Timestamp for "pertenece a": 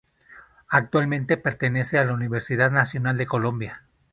1.37-2.05